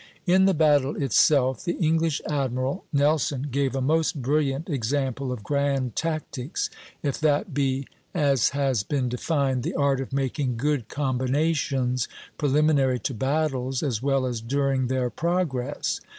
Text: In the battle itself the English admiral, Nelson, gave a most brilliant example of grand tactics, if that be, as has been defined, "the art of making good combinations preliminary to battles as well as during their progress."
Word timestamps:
In 0.25 0.45
the 0.45 0.55
battle 0.55 0.95
itself 0.95 1.63
the 1.63 1.73
English 1.77 2.23
admiral, 2.27 2.85
Nelson, 2.91 3.49
gave 3.51 3.75
a 3.75 3.81
most 3.81 4.19
brilliant 4.19 4.67
example 4.67 5.31
of 5.31 5.43
grand 5.43 5.95
tactics, 5.95 6.71
if 7.03 7.19
that 7.19 7.53
be, 7.53 7.85
as 8.11 8.49
has 8.49 8.81
been 8.81 9.09
defined, 9.09 9.61
"the 9.61 9.75
art 9.75 10.01
of 10.01 10.11
making 10.11 10.57
good 10.57 10.89
combinations 10.89 12.07
preliminary 12.39 12.97
to 12.97 13.13
battles 13.13 13.83
as 13.83 14.01
well 14.01 14.25
as 14.25 14.41
during 14.41 14.87
their 14.87 15.11
progress." 15.11 16.01